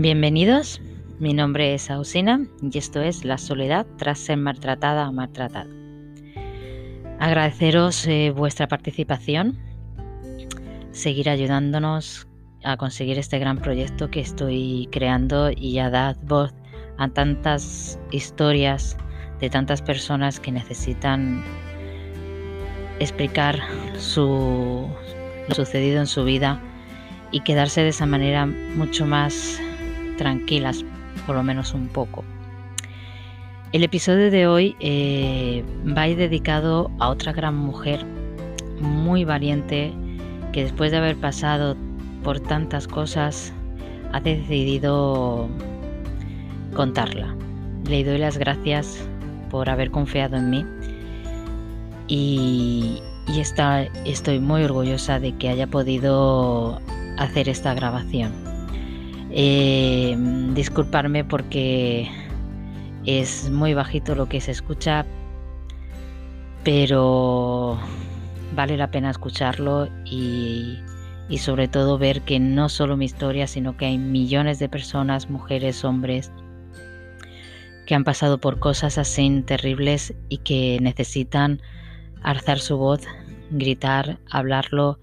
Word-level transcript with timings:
Bienvenidos, 0.00 0.80
mi 1.18 1.34
nombre 1.34 1.74
es 1.74 1.90
Ausina 1.90 2.46
y 2.62 2.78
esto 2.78 3.02
es 3.02 3.24
La 3.24 3.36
soledad 3.36 3.84
tras 3.96 4.20
ser 4.20 4.36
maltratada 4.36 5.08
o 5.08 5.12
maltratado. 5.12 5.68
Agradeceros 7.18 8.06
eh, 8.06 8.30
vuestra 8.30 8.68
participación, 8.68 9.58
seguir 10.92 11.28
ayudándonos 11.28 12.28
a 12.62 12.76
conseguir 12.76 13.18
este 13.18 13.40
gran 13.40 13.58
proyecto 13.58 14.08
que 14.08 14.20
estoy 14.20 14.88
creando 14.92 15.50
y 15.50 15.80
a 15.80 15.90
dar 15.90 16.16
voz 16.22 16.54
a 16.98 17.08
tantas 17.08 17.98
historias 18.12 18.96
de 19.40 19.50
tantas 19.50 19.82
personas 19.82 20.38
que 20.38 20.52
necesitan 20.52 21.42
explicar 23.00 23.58
su, 23.98 24.86
lo 25.48 25.54
sucedido 25.56 25.98
en 25.98 26.06
su 26.06 26.22
vida 26.22 26.62
y 27.32 27.40
quedarse 27.40 27.80
de 27.80 27.88
esa 27.88 28.06
manera 28.06 28.46
mucho 28.46 29.04
más 29.04 29.60
tranquilas, 30.18 30.84
por 31.26 31.36
lo 31.36 31.42
menos 31.42 31.72
un 31.72 31.88
poco. 31.88 32.22
El 33.72 33.84
episodio 33.84 34.30
de 34.30 34.46
hoy 34.46 34.76
eh, 34.80 35.64
va 35.86 36.02
a 36.02 36.08
ir 36.08 36.16
dedicado 36.16 36.90
a 36.98 37.08
otra 37.08 37.32
gran 37.32 37.54
mujer 37.54 38.04
muy 38.80 39.24
valiente 39.24 39.92
que 40.52 40.62
después 40.62 40.90
de 40.90 40.98
haber 40.98 41.16
pasado 41.16 41.76
por 42.22 42.40
tantas 42.40 42.88
cosas 42.88 43.52
ha 44.12 44.20
decidido 44.20 45.48
contarla. 46.74 47.34
Le 47.88 48.04
doy 48.04 48.18
las 48.18 48.38
gracias 48.38 49.06
por 49.50 49.68
haber 49.68 49.90
confiado 49.90 50.36
en 50.36 50.50
mí 50.50 50.64
y, 52.08 53.02
estoy 54.06 54.40
muy 54.40 54.62
orgullosa 54.62 55.20
de 55.20 55.36
que 55.36 55.50
haya 55.50 55.66
podido 55.66 56.80
hacer 57.18 57.50
esta 57.50 57.74
grabación. 57.74 58.47
Eh, 59.30 60.16
disculparme 60.54 61.24
porque 61.24 62.10
es 63.04 63.50
muy 63.50 63.74
bajito 63.74 64.14
lo 64.14 64.28
que 64.28 64.40
se 64.40 64.50
escucha, 64.50 65.04
pero 66.64 67.78
vale 68.54 68.76
la 68.76 68.90
pena 68.90 69.10
escucharlo 69.10 69.88
y, 70.04 70.78
y 71.28 71.38
sobre 71.38 71.68
todo 71.68 71.98
ver 71.98 72.22
que 72.22 72.40
no 72.40 72.68
solo 72.68 72.96
mi 72.96 73.04
historia, 73.04 73.46
sino 73.46 73.76
que 73.76 73.86
hay 73.86 73.98
millones 73.98 74.58
de 74.58 74.68
personas, 74.68 75.28
mujeres, 75.30 75.84
hombres, 75.84 76.32
que 77.86 77.94
han 77.94 78.04
pasado 78.04 78.38
por 78.38 78.58
cosas 78.58 78.98
así 78.98 79.42
terribles 79.46 80.14
y 80.28 80.38
que 80.38 80.78
necesitan 80.80 81.62
alzar 82.22 82.58
su 82.58 82.76
voz, 82.76 83.02
gritar, 83.50 84.18
hablarlo 84.30 84.98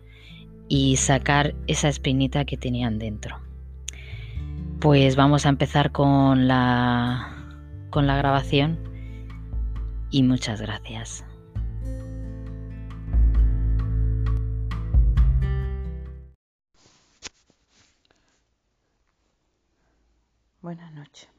y 0.68 0.98
sacar 0.98 1.56
esa 1.68 1.90
espinita 1.90 2.46
que 2.46 2.58
tenían 2.58 3.00
dentro. 3.00 3.45
Pues 4.86 5.16
vamos 5.16 5.48
a 5.48 5.50
empezar 5.50 5.92
con 5.92 6.48
la, 6.48 7.88
con 7.90 8.06
la 8.06 8.18
grabación 8.18 8.78
y 10.12 10.22
muchas 10.22 10.62
gracias. 10.62 11.26
Buenas 20.62 20.94
noches. 20.94 21.30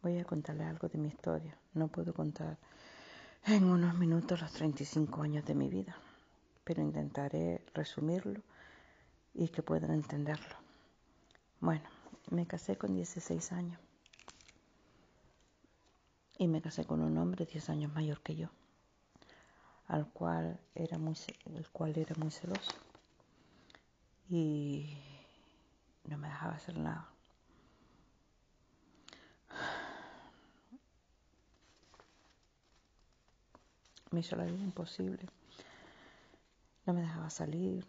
Voy 0.00 0.18
a 0.18 0.24
contarle 0.24 0.62
algo 0.62 0.86
de 0.86 0.98
mi 0.98 1.08
historia. 1.08 1.58
No 1.74 1.88
puedo 1.88 2.14
contar 2.14 2.56
en 3.46 3.64
unos 3.64 3.96
minutos 3.96 4.40
los 4.40 4.52
35 4.52 5.22
años 5.22 5.44
de 5.44 5.56
mi 5.56 5.68
vida, 5.68 5.96
pero 6.62 6.82
intentaré 6.82 7.64
resumirlo 7.74 8.42
y 9.34 9.48
que 9.48 9.60
puedan 9.60 9.90
entenderlo. 9.90 10.54
Bueno, 11.58 11.82
me 12.30 12.46
casé 12.46 12.76
con 12.76 12.94
16 12.94 13.52
años 13.52 13.78
y 16.38 16.48
me 16.48 16.62
casé 16.62 16.84
con 16.84 17.02
un 17.02 17.18
hombre 17.18 17.44
10 17.44 17.68
años 17.70 17.92
mayor 17.92 18.22
que 18.22 18.36
yo, 18.36 18.48
al 19.88 20.08
cual 20.08 20.58
era 20.74 20.96
muy, 20.98 21.16
el 21.54 21.68
cual 21.68 21.98
era 21.98 22.14
muy 22.16 22.30
celoso 22.30 22.72
y 24.28 24.96
no 26.04 26.16
me 26.18 26.28
dejaba 26.28 26.54
hacer 26.54 26.78
nada. 26.78 27.08
Me 34.12 34.20
hizo 34.20 34.34
la 34.34 34.44
vida 34.44 34.58
imposible. 34.58 35.24
No 36.84 36.92
me 36.92 37.02
dejaba 37.02 37.30
salir, 37.30 37.86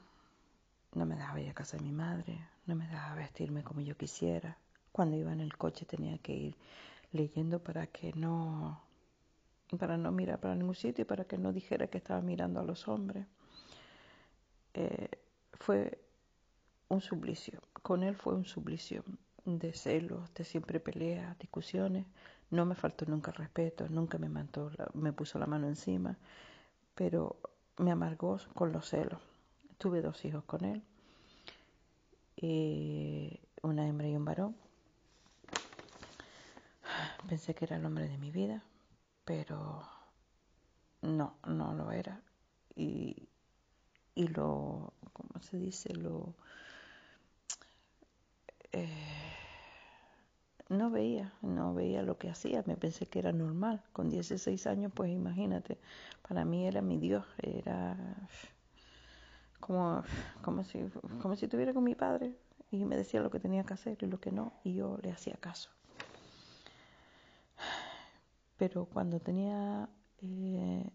no 0.94 1.06
me 1.06 1.16
dejaba 1.16 1.42
ir 1.42 1.50
a 1.50 1.54
casa 1.54 1.78
de 1.78 1.84
mi 1.84 1.92
madre, 1.92 2.38
no 2.66 2.76
me 2.76 2.88
dejaba 2.88 3.16
vestirme 3.16 3.64
como 3.64 3.82
yo 3.82 3.96
quisiera. 3.96 4.58
Cuando 4.92 5.16
iba 5.18 5.32
en 5.32 5.40
el 5.40 5.58
coche 5.58 5.86
tenía 5.86 6.18
que 6.18 6.34
ir 6.34 6.58
leyendo 7.12 7.64
para 7.64 7.88
que 7.88 8.14
no 8.14 8.82
para 9.80 9.98
no 9.98 10.12
mirar 10.12 10.40
para 10.40 10.56
ningún 10.56 10.76
sitio 10.76 11.04
y 11.04 11.06
para 11.06 11.24
que 11.24 11.38
no 11.38 11.54
dijera 11.54 11.88
que 11.88 11.98
estaba 11.98 12.22
mirando 12.22 12.60
a 12.60 12.64
los 12.64 12.88
hombres. 12.90 13.26
Eh, 14.74 15.10
fue 15.54 16.02
un 16.90 17.02
suplicio. 17.02 17.62
Con 17.82 18.04
él 18.04 18.16
fue 18.16 18.34
un 18.34 18.46
suplicio 18.46 19.04
de 19.46 19.74
celos, 19.74 20.34
de 20.34 20.44
siempre 20.44 20.80
peleas, 20.80 21.38
discusiones. 21.40 22.06
No 22.50 22.66
me 22.66 22.76
faltó 22.76 23.06
nunca 23.06 23.32
respeto, 23.32 23.88
nunca 23.90 24.18
me, 24.18 24.30
me 24.30 25.14
puso 25.14 25.40
la 25.40 25.46
mano 25.46 25.68
encima, 25.68 26.18
pero 26.96 27.38
me 27.78 27.92
amargó 27.92 28.38
con 28.54 28.74
los 28.74 28.90
celos. 28.90 29.31
Tuve 29.82 30.04
dos 30.04 30.24
hijos 30.26 30.44
con 30.44 30.64
él, 30.64 30.84
una 33.64 33.88
hembra 33.88 34.08
y 34.08 34.16
un 34.16 34.26
varón. 34.26 34.56
Pensé 37.28 37.56
que 37.56 37.66
era 37.66 37.78
el 37.78 37.86
hombre 37.88 38.08
de 38.08 38.20
mi 38.20 38.30
vida, 38.30 38.62
pero 39.26 39.82
no, 41.02 41.36
no 41.48 41.74
lo 41.74 41.92
era. 41.92 42.22
Y, 42.76 43.28
y 44.14 44.28
lo, 44.28 44.94
¿cómo 45.14 45.42
se 45.42 45.58
dice? 45.58 45.96
Lo... 45.96 46.36
Eh, 48.72 48.88
no 50.70 50.92
veía, 50.92 51.34
no 51.42 51.74
veía 51.74 52.04
lo 52.04 52.20
que 52.20 52.30
hacía, 52.30 52.64
me 52.68 52.78
pensé 52.78 53.08
que 53.08 53.18
era 53.18 53.32
normal. 53.32 53.82
Con 53.94 54.12
16 54.12 54.68
años, 54.68 54.92
pues 54.94 55.10
imagínate, 55.10 55.80
para 56.28 56.46
mí 56.46 56.68
era 56.68 56.84
mi 56.84 57.00
Dios, 57.00 57.26
era 57.40 57.98
como, 59.62 60.04
como, 60.42 60.66
si, 60.66 60.80
como 61.22 61.38
si 61.38 61.46
estuviera 61.46 61.74
con 61.74 61.86
mi 61.86 61.96
padre 61.96 62.36
y 62.72 62.84
me 62.84 62.98
decía 62.98 63.22
lo 63.22 63.32
que 63.32 63.40
tenía 63.40 63.64
que 63.64 63.74
hacer 63.74 63.98
y 64.02 64.06
lo 64.08 64.20
que 64.20 64.32
no, 64.32 64.54
y 64.64 64.74
yo 64.74 64.98
le 65.02 65.12
hacía 65.12 65.36
caso. 65.36 65.70
Pero 68.58 68.86
cuando 68.86 69.20
tenía 69.20 69.90
eh, 70.22 70.90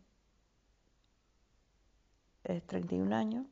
31 2.44 3.10
eh, 3.10 3.15
años, 3.19 3.47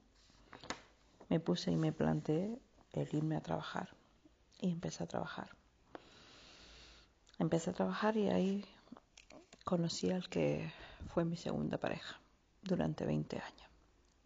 me 1.29 1.41
puse 1.41 1.71
y 1.71 1.77
me 1.77 1.93
planteé 1.93 2.59
el 2.93 3.09
irme 3.13 3.37
a 3.37 3.41
trabajar. 3.41 3.89
Y 4.61 4.71
empecé 4.71 5.03
a 5.03 5.07
trabajar. 5.07 5.51
Empecé 7.39 7.71
a 7.71 7.73
trabajar 7.73 8.17
y 8.17 8.29
ahí 8.29 8.65
conocí 9.65 10.11
al 10.11 10.29
que 10.29 10.73
fue 11.09 11.25
mi 11.25 11.37
segunda 11.37 11.79
pareja 11.79 12.21
durante 12.63 13.05
20 13.05 13.37
años. 13.39 13.74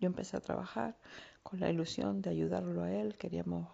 Yo 0.01 0.07
empecé 0.07 0.37
a 0.37 0.41
trabajar 0.41 0.97
con 1.43 1.61
la 1.61 1.71
ilusión 1.71 2.23
de 2.23 2.31
ayudarlo 2.31 2.83
a 2.83 2.93
él. 2.93 3.17
Queríamos 3.17 3.69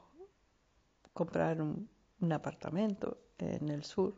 comprar 1.13 1.61
un, 1.61 1.89
apartamento 2.33 3.19
en 3.39 3.69
el 3.69 3.85
sur. 3.85 4.15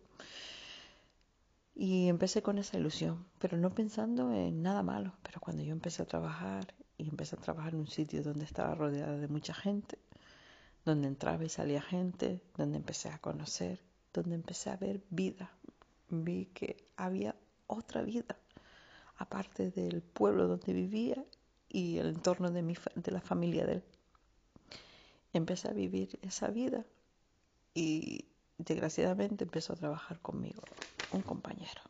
Y 1.75 2.09
empecé 2.09 2.41
con 2.41 2.59
esa 2.59 2.79
ilusión, 2.79 3.27
pero 3.39 3.57
no 3.59 3.75
pensando 3.75 4.33
en 4.33 4.63
nada 4.63 4.83
malo. 4.83 5.13
Pero 5.23 5.41
cuando 5.41 5.63
yo 5.63 5.73
empecé 5.73 6.03
a 6.03 6.07
trabajar 6.07 6.73
y 6.97 7.09
empecé 7.09 7.35
a 7.37 7.41
trabajar 7.41 7.75
en 7.75 7.81
un 7.81 7.89
sitio 7.89 8.23
donde 8.23 8.45
estaba 8.45 8.75
rodeada 8.75 9.17
de 9.19 9.29
mucha 9.29 9.53
gente, 9.53 9.99
donde 10.85 11.09
entraba 11.09 11.45
y 11.45 11.49
salía 11.49 11.83
gente, 11.83 12.41
donde 12.57 12.79
empecé 12.79 13.09
a 13.09 13.19
conocer, 13.19 13.81
donde 14.13 14.37
empecé 14.37 14.71
a 14.71 14.77
ver 14.77 15.03
vida, 15.11 15.51
vi 16.09 16.47
que 16.47 16.89
había 16.97 17.35
otra 17.67 18.03
vida, 18.03 18.37
aparte 19.17 19.71
del 19.71 20.03
pueblo 20.03 20.47
donde 20.47 20.73
vivía 20.73 21.25
y 21.77 21.99
el 21.99 22.07
entorno 22.07 22.51
de, 22.51 22.63
mi, 22.63 22.75
de 22.95 23.13
la 23.13 23.21
familia 23.21 23.67
de 23.67 23.75
él. 23.75 23.85
Empecé 25.35 25.69
a 25.69 25.75
vivir 25.75 26.19
esa 26.23 26.49
vida 26.49 26.87
y 27.75 28.25
desgraciadamente 28.57 29.45
empezó 29.45 29.75
a 29.75 29.77
trabajar 29.77 30.19
conmigo 30.21 30.63
un 31.11 31.21
compañero. 31.21 31.83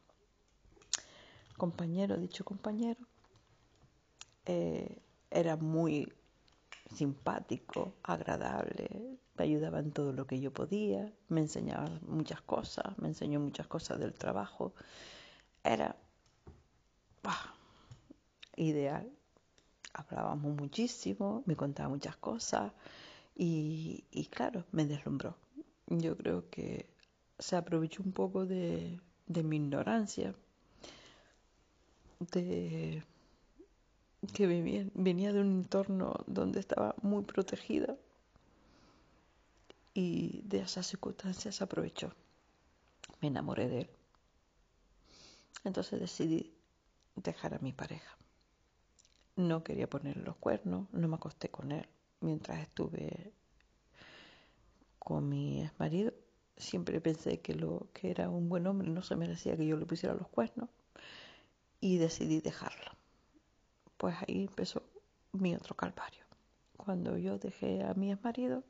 Compañero, 1.56 2.16
dicho 2.16 2.44
compañero, 2.44 2.98
eh, 4.46 4.98
era 5.30 5.54
muy 5.56 6.12
simpático, 6.92 7.94
agradable, 8.02 9.20
me 9.38 9.44
ayudaba 9.44 9.78
en 9.78 9.92
todo 9.92 10.12
lo 10.12 10.26
que 10.26 10.40
yo 10.40 10.52
podía, 10.52 11.12
me 11.28 11.42
enseñaba 11.42 11.88
muchas 12.02 12.40
cosas, 12.40 12.98
me 12.98 13.06
enseñó 13.06 13.38
muchas 13.38 13.68
cosas 13.68 14.00
del 14.00 14.14
trabajo. 14.14 14.74
Era 15.62 15.94
ideal 18.56 19.12
hablábamos 19.96 20.54
muchísimo, 20.54 21.42
me 21.46 21.56
contaba 21.56 21.88
muchas 21.88 22.16
cosas 22.16 22.72
y, 23.34 24.28
claro, 24.30 24.64
me 24.72 24.86
deslumbró. 24.86 25.36
yo 25.88 26.16
creo 26.16 26.48
que 26.50 26.88
se 27.38 27.56
aprovechó 27.56 28.02
un 28.02 28.12
poco 28.12 28.46
de, 28.46 29.00
mi 29.26 29.56
ignorancia, 29.56 30.34
de 32.32 33.02
que 34.32 34.46
venía 34.94 35.32
de 35.32 35.40
un 35.40 35.58
entorno 35.62 36.24
donde 36.26 36.60
estaba 36.60 36.94
muy 37.02 37.22
protegida 37.24 37.96
y 39.94 40.42
de 40.44 40.60
esas 40.60 40.86
circunstancias 40.86 41.62
aprovechó. 41.62 42.12
Me 43.20 43.28
enamoré 43.28 43.68
de 43.68 43.80
él. 43.82 43.90
Entonces 45.64 46.00
decidí 46.00 46.52
dejar 47.14 47.54
a 47.54 47.58
mi 47.58 47.72
pareja. 47.72 48.16
No 49.36 49.62
quería 49.62 49.88
ponerle 49.88 50.22
los 50.22 50.36
cuernos, 50.36 50.88
no 50.92 51.08
me 51.08 51.16
acosté 51.16 51.50
con 51.50 51.70
él 51.72 51.86
mientras 52.20 52.60
estuve 52.60 53.32
con 54.98 55.28
mi 55.28 55.62
ex 55.62 55.78
marido. 55.78 56.12
Siempre 56.56 57.00
pensé 57.00 57.40
que 57.40 57.54
lo 57.54 57.88
que 57.92 58.10
era 58.10 58.30
un 58.30 58.48
buen 58.48 58.66
hombre 58.66 58.88
no 58.88 59.02
se 59.02 59.14
merecía 59.14 59.56
que 59.56 59.66
yo 59.66 59.76
le 59.76 59.86
pusiera 59.86 60.14
los 60.14 60.28
cuernos 60.28 60.70
y 61.80 61.98
decidí 61.98 62.40
dejarlo. 62.40 62.92
Pues 63.98 64.16
ahí 64.26 64.44
empezó 64.44 64.82
mi 65.32 65.54
otro 65.54 65.76
calvario. 65.76 66.24
Cuando 66.76 67.18
yo 67.18 67.38
dejé 67.38 67.84
a 67.84 67.94
mi 67.94 68.12
ex 68.12 68.22
marido, 68.24 68.64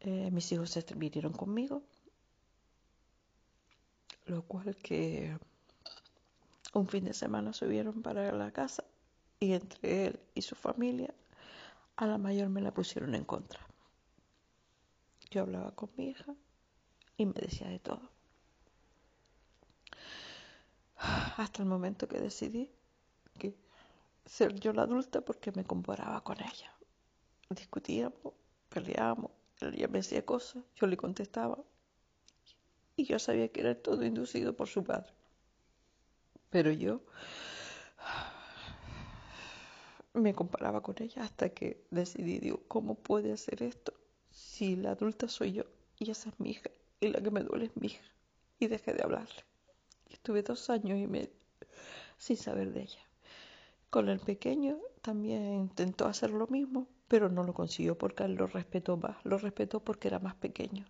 eh, 0.00 0.30
mis 0.30 0.52
hijos 0.52 0.70
se 0.70 0.84
vinieron 0.94 1.32
conmigo, 1.32 1.82
lo 4.26 4.42
cual 4.42 4.76
que 4.76 5.38
un 6.78 6.88
fin 6.88 7.04
de 7.04 7.12
semana 7.12 7.52
subieron 7.52 8.02
para 8.02 8.32
la 8.32 8.50
casa 8.52 8.84
y 9.40 9.52
entre 9.52 10.06
él 10.06 10.20
y 10.34 10.42
su 10.42 10.54
familia 10.54 11.14
a 11.96 12.06
la 12.06 12.18
mayor 12.18 12.48
me 12.48 12.60
la 12.60 12.72
pusieron 12.72 13.14
en 13.14 13.24
contra. 13.24 13.60
Yo 15.30 15.42
hablaba 15.42 15.72
con 15.72 15.90
mi 15.96 16.10
hija 16.10 16.34
y 17.16 17.26
me 17.26 17.34
decía 17.34 17.68
de 17.68 17.78
todo. 17.78 18.10
Hasta 21.36 21.62
el 21.62 21.68
momento 21.68 22.08
que 22.08 22.20
decidí 22.20 22.70
que 23.38 23.54
ser 24.24 24.58
yo 24.58 24.72
la 24.72 24.82
adulta 24.82 25.20
porque 25.20 25.52
me 25.52 25.64
comparaba 25.64 26.22
con 26.22 26.40
ella. 26.40 26.72
Discutíamos, 27.50 28.34
peleábamos, 28.68 29.32
ella 29.60 29.88
me 29.88 29.98
decía 29.98 30.24
cosas, 30.24 30.62
yo 30.76 30.86
le 30.86 30.96
contestaba 30.96 31.58
y 32.96 33.04
yo 33.04 33.18
sabía 33.18 33.48
que 33.48 33.60
era 33.60 33.74
todo 33.74 34.04
inducido 34.04 34.56
por 34.56 34.68
su 34.68 34.84
padre. 34.84 35.17
Pero 36.50 36.72
yo 36.72 37.02
me 40.14 40.34
comparaba 40.34 40.82
con 40.82 40.96
ella 41.00 41.22
hasta 41.22 41.50
que 41.50 41.84
decidí, 41.90 42.38
digo, 42.38 42.62
¿cómo 42.68 42.94
puede 42.94 43.32
hacer 43.32 43.62
esto 43.62 43.92
si 44.30 44.76
la 44.76 44.92
adulta 44.92 45.28
soy 45.28 45.52
yo 45.52 45.64
y 45.98 46.10
esa 46.10 46.30
es 46.30 46.40
mi 46.40 46.50
hija 46.50 46.70
y 47.00 47.08
la 47.08 47.20
que 47.20 47.30
me 47.30 47.42
duele 47.42 47.66
es 47.66 47.76
mi 47.76 47.88
hija? 47.88 48.04
Y 48.58 48.66
dejé 48.66 48.94
de 48.94 49.02
hablarle. 49.02 49.44
Estuve 50.10 50.42
dos 50.42 50.68
años 50.70 50.98
y 50.98 51.06
medio 51.06 51.30
sin 52.16 52.36
saber 52.36 52.72
de 52.72 52.82
ella. 52.82 53.00
Con 53.90 54.08
el 54.08 54.18
pequeño 54.18 54.78
también 55.02 55.54
intentó 55.54 56.06
hacer 56.06 56.30
lo 56.30 56.46
mismo, 56.48 56.88
pero 57.06 57.28
no 57.28 57.44
lo 57.44 57.54
consiguió 57.54 57.96
porque 57.96 58.24
él 58.24 58.34
lo 58.34 58.46
respetó 58.46 58.96
más, 58.96 59.16
lo 59.24 59.38
respetó 59.38 59.80
porque 59.80 60.08
era 60.08 60.18
más 60.18 60.34
pequeño 60.34 60.84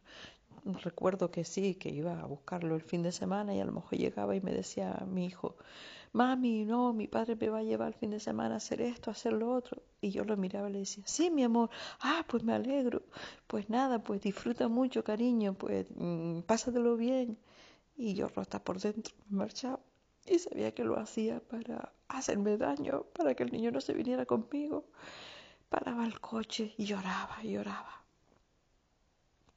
recuerdo 0.75 1.31
que 1.31 1.45
sí, 1.45 1.75
que 1.75 1.89
iba 1.91 2.21
a 2.21 2.27
buscarlo 2.27 2.75
el 2.75 2.83
fin 2.83 3.03
de 3.03 3.13
semana 3.13 3.55
y 3.55 3.61
a 3.61 3.65
lo 3.65 3.73
mejor 3.73 3.99
llegaba 3.99 4.37
y 4.37 4.41
me 4.41 4.53
decía 4.53 5.05
mi 5.07 5.27
hijo, 5.27 5.57
mami, 6.13 6.65
no, 6.65 6.93
mi 6.93 7.07
padre 7.07 7.37
me 7.37 7.49
va 7.49 7.59
a 7.59 7.63
llevar 7.63 7.89
el 7.89 7.95
fin 7.95 8.11
de 8.11 8.21
semana 8.21 8.55
a 8.55 8.57
hacer 8.59 8.81
esto, 8.81 9.11
a 9.11 9.13
hacer 9.13 9.33
lo 9.33 9.51
otro. 9.53 9.83
Y 10.01 10.11
yo 10.11 10.25
lo 10.25 10.37
miraba 10.37 10.69
y 10.69 10.73
le 10.73 10.79
decía, 10.81 11.05
sí, 11.07 11.31
mi 11.31 11.45
amor, 11.45 11.71
ah, 12.01 12.25
pues 12.29 12.43
me 12.45 12.55
alegro, 12.55 13.03
pues 13.47 13.69
nada, 13.71 14.03
pues 14.03 14.21
disfruta 14.21 14.69
mucho, 14.69 15.05
cariño, 15.05 15.55
pues 15.55 15.87
mmm, 15.97 16.41
pásatelo 16.43 16.97
bien. 16.97 17.39
Y 17.97 18.15
yo 18.15 18.29
rota 18.29 18.63
por 18.63 18.81
dentro 18.81 19.15
me 19.29 19.39
marchaba 19.39 19.81
y 20.27 20.39
sabía 20.39 20.73
que 20.75 20.85
lo 20.85 20.99
hacía 20.99 21.41
para 21.41 21.93
hacerme 22.09 22.57
daño, 22.57 23.05
para 23.15 23.35
que 23.35 23.43
el 23.45 23.51
niño 23.51 23.71
no 23.71 23.81
se 23.81 23.95
viniera 23.95 24.27
conmigo. 24.27 24.85
Paraba 25.69 26.07
el 26.07 26.21
coche 26.21 26.75
y 26.79 26.85
lloraba 26.87 27.43
lloraba 27.43 27.98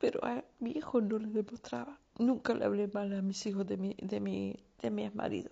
pero 0.01 0.19
a 0.25 0.43
mi 0.59 0.71
hijo 0.71 0.99
no 0.99 1.19
le 1.19 1.27
demostraba. 1.27 1.99
Nunca 2.17 2.55
le 2.55 2.65
hablé 2.65 2.87
mal 2.87 3.13
a 3.13 3.21
mis 3.21 3.45
hijos 3.45 3.67
de 3.67 3.77
mi, 3.77 3.95
de 4.01 4.19
mi, 4.19 4.55
de 4.81 4.89
mi 4.89 5.05
ex 5.05 5.15
marido. 5.15 5.51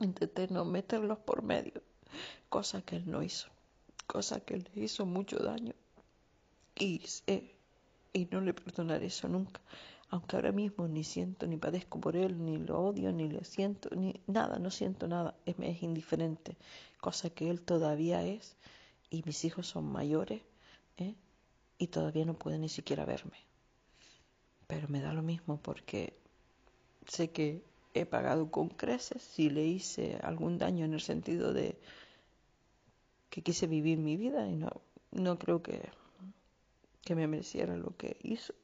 Intenté 0.00 0.48
no 0.48 0.66
meterlos 0.66 1.18
por 1.18 1.42
medio, 1.42 1.82
cosa 2.50 2.82
que 2.82 2.96
él 2.96 3.10
no 3.10 3.22
hizo, 3.22 3.48
cosa 4.06 4.40
que 4.40 4.58
le 4.58 4.84
hizo 4.84 5.06
mucho 5.06 5.38
daño. 5.38 5.72
Y, 6.76 7.02
y 8.12 8.28
no 8.30 8.42
le 8.42 8.52
perdonaré 8.52 9.06
eso 9.06 9.28
nunca. 9.28 9.60
Aunque 10.10 10.36
ahora 10.36 10.52
mismo 10.52 10.86
ni 10.86 11.02
siento 11.02 11.46
ni 11.46 11.56
padezco 11.56 11.98
por 12.00 12.16
él, 12.16 12.44
ni 12.44 12.58
lo 12.58 12.78
odio, 12.80 13.12
ni 13.12 13.28
le 13.28 13.44
siento, 13.44 13.88
ni 13.96 14.20
nada, 14.26 14.58
no 14.58 14.70
siento 14.70 15.08
nada. 15.08 15.34
Es, 15.46 15.56
es 15.58 15.82
indiferente, 15.82 16.56
cosa 17.00 17.30
que 17.30 17.48
él 17.48 17.62
todavía 17.62 18.24
es 18.24 18.56
y 19.10 19.22
mis 19.24 19.42
hijos 19.46 19.66
son 19.66 19.90
mayores. 19.90 20.42
¿eh? 20.98 21.14
Y 21.78 21.86
todavía 21.88 22.24
no 22.24 22.34
puede 22.34 22.58
ni 22.58 22.68
siquiera 22.68 23.04
verme. 23.04 23.38
Pero 24.66 24.88
me 24.88 25.00
da 25.00 25.12
lo 25.12 25.22
mismo 25.22 25.60
porque 25.62 26.12
sé 27.06 27.30
que 27.30 27.62
he 27.94 28.04
pagado 28.04 28.50
con 28.50 28.68
creces 28.68 29.22
si 29.22 29.48
le 29.48 29.64
hice 29.64 30.18
algún 30.22 30.58
daño 30.58 30.84
en 30.84 30.94
el 30.94 31.00
sentido 31.00 31.52
de 31.52 31.78
que 33.30 33.42
quise 33.42 33.66
vivir 33.66 33.98
mi 33.98 34.16
vida 34.16 34.46
y 34.46 34.56
no, 34.56 34.70
no 35.12 35.38
creo 35.38 35.62
que, 35.62 35.88
que 37.02 37.14
me 37.14 37.26
mereciera 37.26 37.76
lo 37.76 37.96
que 37.96 38.18
hizo. 38.22 38.54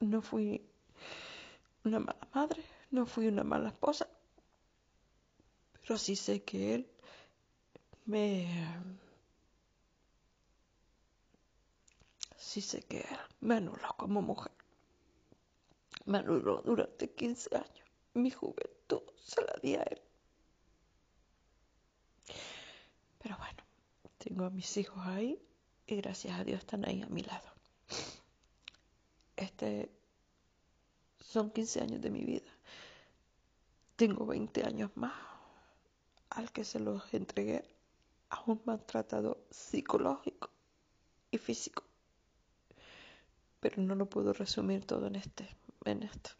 No 0.00 0.20
fui 0.20 0.60
una 1.84 2.00
mala 2.00 2.28
madre, 2.34 2.62
no 2.90 3.06
fui 3.06 3.28
una 3.28 3.44
mala 3.44 3.68
esposa, 3.68 4.08
pero 5.80 5.96
sí 5.96 6.16
sé 6.16 6.42
que 6.42 6.74
él 6.74 6.86
me 8.06 8.46
sí 12.42 12.60
sé 12.60 12.82
que 12.82 13.06
me 13.40 13.56
anuló 13.56 13.94
como 13.96 14.20
mujer. 14.20 14.52
Me 16.06 16.18
anuló 16.18 16.60
durante 16.62 17.10
15 17.10 17.56
años. 17.56 17.88
Mi 18.14 18.30
juventud 18.30 19.02
se 19.16 19.40
la 19.42 19.54
di 19.62 19.74
a 19.76 19.82
él. 19.82 20.02
Pero 23.18 23.36
bueno, 23.38 23.62
tengo 24.18 24.44
a 24.44 24.50
mis 24.50 24.76
hijos 24.76 24.98
ahí 25.06 25.40
y 25.86 25.96
gracias 25.96 26.38
a 26.38 26.44
Dios 26.44 26.58
están 26.58 26.84
ahí 26.84 27.02
a 27.02 27.06
mi 27.06 27.22
lado. 27.22 27.48
Este 29.36 29.90
son 31.20 31.50
15 31.50 31.80
años 31.80 32.00
de 32.00 32.10
mi 32.10 32.24
vida. 32.24 32.50
Tengo 33.94 34.26
20 34.26 34.64
años 34.64 34.90
más 34.96 35.14
al 36.30 36.50
que 36.50 36.64
se 36.64 36.80
los 36.80 37.14
entregué 37.14 37.64
a 38.30 38.42
un 38.46 38.60
maltratador 38.64 39.38
psicológico 39.50 40.50
y 41.30 41.38
físico 41.38 41.84
pero 43.62 43.80
no 43.80 43.94
lo 43.94 44.06
puedo 44.06 44.32
resumir 44.32 44.84
todo 44.84 45.06
en 45.06 45.14
este, 45.14 45.48
en 45.84 46.02
esto. 46.02 46.30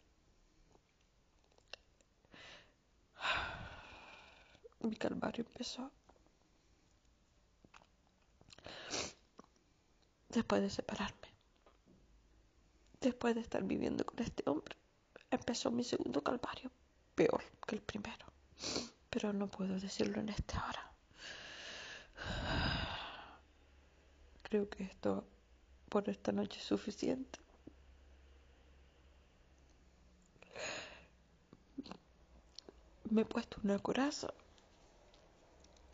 Mi 4.81 4.97
calvario 4.97 5.45
empezó 5.47 5.89
después 10.27 10.61
de 10.61 10.69
separarme, 10.69 11.29
después 12.99 13.35
de 13.35 13.41
estar 13.41 13.63
viviendo 13.63 14.05
con 14.05 14.19
este 14.19 14.43
hombre, 14.49 14.75
empezó 15.31 15.71
mi 15.71 15.85
segundo 15.85 16.21
calvario, 16.21 16.69
peor 17.15 17.41
que 17.65 17.75
el 17.75 17.81
primero, 17.81 18.25
pero 19.09 19.31
no 19.31 19.47
puedo 19.47 19.79
decirlo 19.79 20.19
en 20.19 20.27
esta 20.27 20.61
hora. 20.67 20.91
Creo 24.43 24.69
que 24.69 24.83
esto 24.83 25.25
por 25.93 26.09
esta 26.09 26.31
noche 26.31 26.59
es 26.59 26.65
suficiente. 26.65 27.37
Me 33.11 33.21
he 33.21 33.25
puesto 33.25 33.57
una 33.63 33.77
coraza. 33.77 34.33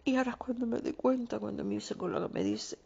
Y 0.05 0.15
ahora 0.15 0.31
es 0.31 0.37
cuando 0.37 0.65
me 0.65 0.79
doy 0.79 0.93
cuenta, 0.93 1.37
cuando 1.37 1.65
mi 1.65 1.81
psicóloga 1.81 2.29
me 2.29 2.45
dice, 2.45 2.77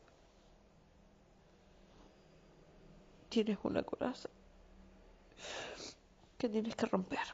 tienes 3.30 3.60
una 3.62 3.84
coraza 3.84 4.28
que 6.40 6.50
tienes 6.50 6.76
que 6.76 6.88
romper. 6.88 7.28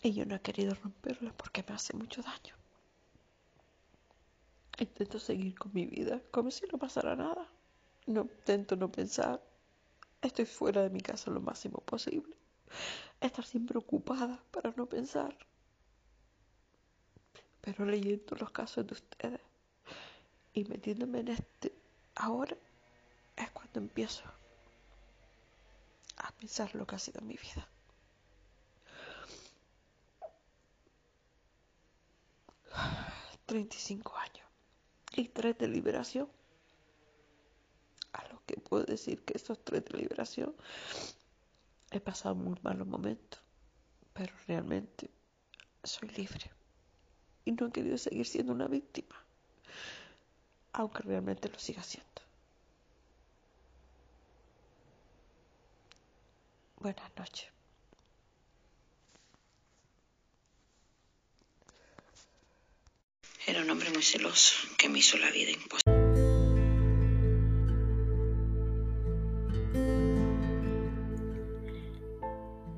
Y 0.00 0.14
yo 0.14 0.24
no 0.24 0.36
he 0.36 0.40
querido 0.40 0.74
romperla 0.74 1.34
porque 1.34 1.62
me 1.68 1.74
hace 1.74 1.94
mucho 1.94 2.22
daño. 2.22 2.54
Intento 4.78 5.18
seguir 5.20 5.54
con 5.58 5.70
mi 5.74 5.84
vida 5.84 6.22
como 6.30 6.50
si 6.50 6.66
no 6.66 6.78
pasara 6.78 7.14
nada. 7.14 7.53
No 8.06 8.22
intento 8.22 8.76
no 8.76 8.90
pensar. 8.90 9.42
Estoy 10.20 10.46
fuera 10.46 10.82
de 10.82 10.90
mi 10.90 11.00
casa 11.00 11.30
lo 11.30 11.40
máximo 11.40 11.78
posible. 11.78 12.36
Estar 13.20 13.44
siempre 13.44 13.78
ocupada 13.78 14.42
para 14.50 14.72
no 14.76 14.86
pensar. 14.86 15.36
Pero 17.60 17.86
leyendo 17.86 18.36
los 18.36 18.50
casos 18.50 18.86
de 18.86 18.94
ustedes 18.94 19.40
y 20.52 20.64
metiéndome 20.64 21.20
en 21.20 21.28
este 21.28 21.72
ahora 22.14 22.56
es 23.36 23.50
cuando 23.50 23.80
empiezo 23.80 24.24
a 26.18 26.30
pensar 26.32 26.74
lo 26.74 26.86
que 26.86 26.94
ha 26.96 26.98
sido 26.98 27.20
mi 27.22 27.36
vida. 27.36 27.66
Treinta 33.46 33.76
y 33.76 33.78
cinco 33.78 34.16
años 34.16 34.46
y 35.12 35.28
tres 35.28 35.56
de 35.58 35.68
liberación. 35.68 36.28
Que 38.46 38.56
puedo 38.56 38.84
decir 38.84 39.22
que 39.22 39.36
esos 39.36 39.62
tres 39.64 39.84
de 39.84 39.98
liberación 39.98 40.54
he 41.90 42.00
pasado 42.00 42.34
muy 42.34 42.58
malos 42.62 42.86
momentos, 42.86 43.40
pero 44.12 44.32
realmente 44.46 45.10
soy 45.82 46.08
libre 46.10 46.50
y 47.44 47.52
no 47.52 47.68
he 47.68 47.72
querido 47.72 47.98
seguir 47.98 48.26
siendo 48.26 48.52
una 48.52 48.66
víctima, 48.66 49.14
aunque 50.72 51.02
realmente 51.02 51.48
lo 51.48 51.58
siga 51.58 51.82
siendo. 51.82 52.08
Buenas 56.76 57.10
noches. 57.16 57.48
Era 63.46 63.60
un 63.60 63.70
hombre 63.70 63.90
muy 63.90 64.02
celoso 64.02 64.68
que 64.78 64.88
me 64.88 64.98
hizo 64.98 65.18
la 65.18 65.30
vida 65.30 65.50
imposible. 65.50 66.03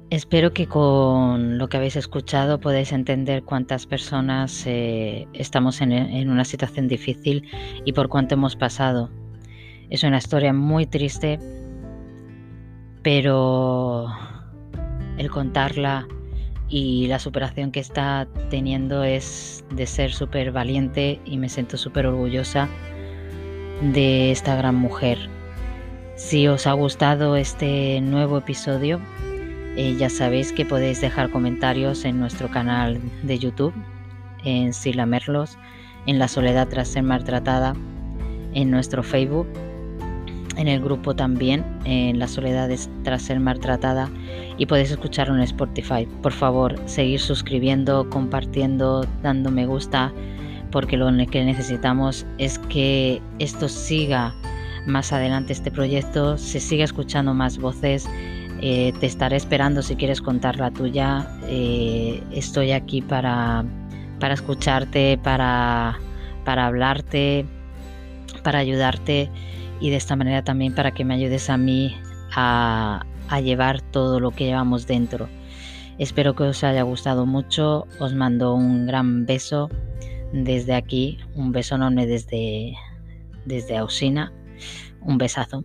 Espero 0.08 0.52
que 0.52 0.68
con 0.68 1.58
lo 1.58 1.68
que 1.68 1.78
habéis 1.78 1.96
escuchado 1.96 2.60
podáis 2.60 2.92
entender 2.92 3.42
cuántas 3.42 3.86
personas 3.86 4.64
eh, 4.64 5.26
estamos 5.32 5.80
en, 5.80 5.90
en, 5.90 6.30
una 6.30 6.44
situación 6.44 6.86
difícil 6.86 7.48
y 7.84 7.92
por 7.92 8.08
cuánto 8.08 8.34
hemos 8.34 8.54
pasado. 8.54 9.10
Es 9.90 10.04
una 10.04 10.18
historia 10.18 10.52
muy 10.52 10.86
triste, 10.86 11.40
pero 13.02 14.06
el 15.18 15.28
contarla 15.28 16.06
y 16.68 17.08
la 17.08 17.18
superación 17.18 17.72
que 17.72 17.80
está 17.80 18.28
teniendo 18.48 19.02
es 19.02 19.64
de 19.70 19.86
ser 19.86 20.12
súper 20.12 20.52
valiente 20.52 21.20
y 21.24 21.36
me 21.36 21.48
siento 21.48 21.76
súper 21.76 22.06
orgullosa 22.06 22.68
de 23.80 24.30
esta 24.30 24.54
gran 24.54 24.76
mujer. 24.76 25.18
Si 26.14 26.46
os 26.46 26.66
ha 26.68 26.72
gustado 26.72 27.36
este 27.36 28.00
nuevo 28.00 28.38
episodio, 28.38 29.00
eh, 29.76 29.94
ya 29.98 30.08
sabéis 30.08 30.52
que 30.52 30.64
podéis 30.64 31.00
dejar 31.00 31.30
comentarios 31.30 32.04
en 32.04 32.18
nuestro 32.18 32.50
canal 32.50 33.00
de 33.22 33.38
YouTube, 33.38 33.74
en 34.44 34.72
Sila 34.72 35.06
Merlos, 35.06 35.58
en 36.06 36.18
La 36.18 36.28
Soledad 36.28 36.68
tras 36.68 36.88
ser 36.88 37.02
maltratada, 37.02 37.74
en 38.54 38.70
nuestro 38.70 39.02
Facebook, 39.02 39.46
en 40.56 40.68
el 40.68 40.80
grupo 40.80 41.14
también, 41.14 41.64
en 41.84 42.18
La 42.18 42.26
Soledad 42.26 42.70
tras 43.04 43.22
ser 43.22 43.38
maltratada 43.38 44.08
y 44.56 44.66
podéis 44.66 44.92
escucharlo 44.92 45.34
en 45.34 45.42
Spotify. 45.42 46.08
Por 46.22 46.32
favor, 46.32 46.76
seguir 46.86 47.20
suscribiendo, 47.20 48.08
compartiendo, 48.08 49.06
dando 49.22 49.50
me 49.50 49.66
gusta, 49.66 50.12
porque 50.72 50.96
lo 50.96 51.08
que 51.26 51.44
necesitamos 51.44 52.26
es 52.38 52.58
que 52.58 53.20
esto 53.38 53.68
siga 53.68 54.34
más 54.86 55.12
adelante, 55.12 55.52
este 55.52 55.70
proyecto, 55.70 56.38
se 56.38 56.60
siga 56.60 56.84
escuchando 56.84 57.34
más 57.34 57.58
voces 57.58 58.08
eh, 58.60 58.92
te 59.00 59.06
estaré 59.06 59.36
esperando 59.36 59.82
si 59.82 59.96
quieres 59.96 60.20
contar 60.20 60.58
la 60.58 60.70
tuya. 60.70 61.28
Eh, 61.44 62.22
estoy 62.32 62.72
aquí 62.72 63.02
para, 63.02 63.64
para 64.20 64.34
escucharte, 64.34 65.18
para, 65.22 65.98
para 66.44 66.66
hablarte, 66.66 67.46
para 68.42 68.58
ayudarte 68.58 69.30
y 69.80 69.90
de 69.90 69.96
esta 69.96 70.16
manera 70.16 70.42
también 70.42 70.74
para 70.74 70.92
que 70.92 71.04
me 71.04 71.14
ayudes 71.14 71.50
a 71.50 71.56
mí 71.56 71.96
a, 72.34 73.04
a 73.28 73.40
llevar 73.40 73.82
todo 73.82 74.20
lo 74.20 74.30
que 74.30 74.46
llevamos 74.46 74.86
dentro. 74.86 75.28
Espero 75.98 76.34
que 76.34 76.44
os 76.44 76.62
haya 76.62 76.82
gustado 76.82 77.26
mucho. 77.26 77.86
Os 77.98 78.14
mando 78.14 78.54
un 78.54 78.86
gran 78.86 79.24
beso 79.26 79.70
desde 80.32 80.74
aquí, 80.74 81.18
un 81.34 81.52
beso 81.52 81.76
enorme 81.76 82.06
desde, 82.06 82.74
desde 83.44 83.76
Ausina. 83.76 84.32
Un 85.00 85.18
besazo. 85.18 85.62